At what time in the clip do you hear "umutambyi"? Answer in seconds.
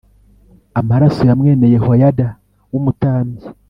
2.79-3.45